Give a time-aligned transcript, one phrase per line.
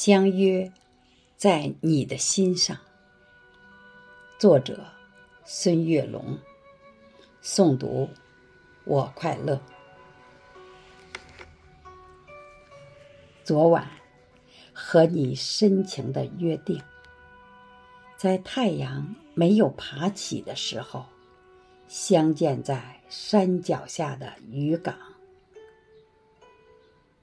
[0.00, 0.72] 相约
[1.36, 2.78] 在你的心上。
[4.38, 4.78] 作者：
[5.44, 6.38] 孙月龙。
[7.42, 8.08] 诵读：
[8.84, 9.60] 我快乐。
[13.42, 13.90] 昨晚
[14.72, 16.80] 和你深情的约定，
[18.16, 21.06] 在太阳没有爬起的时候，
[21.88, 24.96] 相见在山脚下的渔港。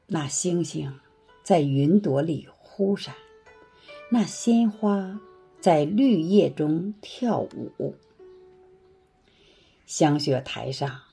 [0.07, 0.99] 那星星
[1.41, 2.49] 在云朵里。
[2.77, 3.15] 忽闪，
[4.09, 5.21] 那鲜花
[5.61, 7.95] 在绿叶中跳舞。
[9.85, 11.03] 香雪台上，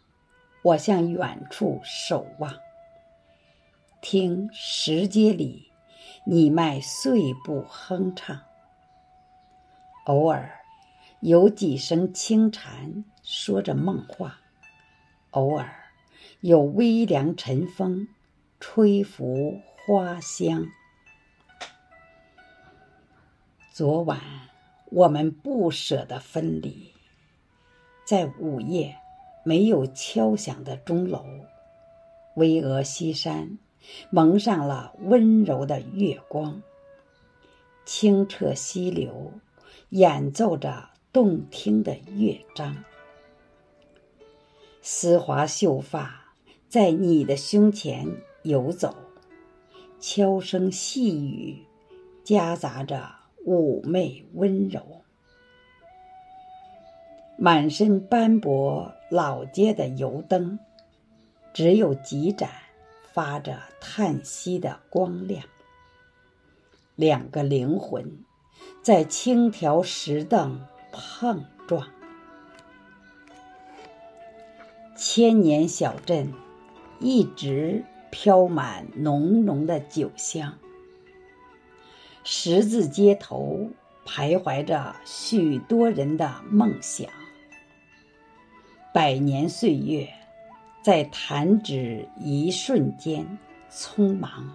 [0.63, 2.53] 我向远处守望，
[4.01, 5.71] 听石阶里
[6.27, 8.41] 你迈碎步哼唱。
[10.07, 10.59] 偶尔
[11.21, 14.41] 有几声轻蝉说着梦话，
[15.31, 15.73] 偶尔
[16.41, 18.09] 有微凉晨风
[18.59, 20.67] 吹拂花香。
[23.83, 24.21] 昨晚，
[24.91, 26.93] 我们不舍得分离，
[28.05, 28.97] 在午夜
[29.45, 31.25] 没有敲响的钟楼，
[32.37, 33.59] 巍峨西山
[34.09, 36.63] 蒙上了温柔的月光，
[37.85, 39.33] 清澈溪流
[39.89, 42.85] 演奏着动听的乐章，
[44.81, 46.37] 丝滑秀发
[46.69, 48.07] 在你的胸前
[48.45, 48.95] 游走，
[49.99, 51.65] 悄声细语
[52.23, 53.22] 夹杂着。
[53.45, 55.03] 妩媚温柔，
[57.37, 60.59] 满身斑驳老街的油灯，
[61.53, 62.49] 只有几盏
[63.13, 65.45] 发着叹息的光亮。
[66.95, 68.19] 两个灵魂
[68.81, 71.89] 在轻条石凳碰撞，
[74.97, 76.33] 千年小镇
[77.01, 80.59] 一直飘满浓浓的酒香。
[82.25, 83.69] 十字街头
[84.07, 87.09] 徘徊着许多人的梦想，
[88.95, 90.09] 百年岁月
[90.83, 93.27] 在弹指一瞬间
[93.71, 94.55] 匆忙。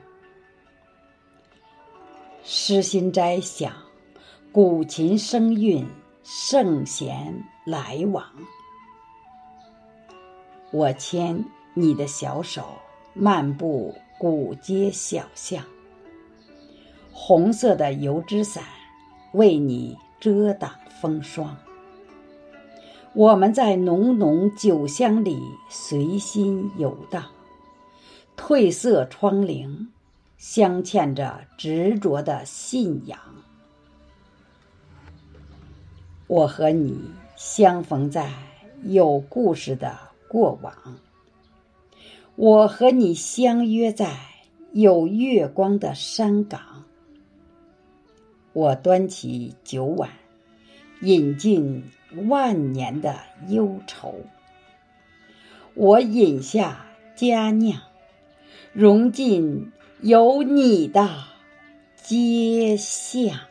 [2.44, 3.74] 诗心斋想，
[4.54, 5.86] 古琴声韵，
[6.24, 8.26] 圣贤来往。
[10.72, 11.44] 我牵
[11.74, 12.66] 你的小手，
[13.14, 15.62] 漫步古街小巷。
[17.20, 18.64] 红色的油纸伞，
[19.34, 21.58] 为你遮挡风霜。
[23.14, 27.26] 我们在浓浓酒香里随心游荡，
[28.38, 29.88] 褪色窗棂，
[30.38, 33.20] 镶嵌着执着的信仰。
[36.28, 37.02] 我和你
[37.36, 38.32] 相逢在
[38.84, 39.98] 有故事的
[40.30, 40.72] 过往，
[42.36, 44.16] 我和你相约在
[44.72, 46.77] 有月光的山岗。
[48.58, 50.10] 我端起酒碗，
[51.02, 51.92] 饮尽
[52.26, 53.20] 万年的
[53.50, 54.16] 忧愁。
[55.76, 57.80] 我饮下佳酿，
[58.74, 61.08] 融进有你的
[62.02, 63.42] 街巷。